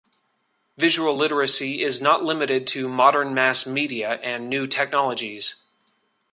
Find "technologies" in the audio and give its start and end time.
4.65-5.61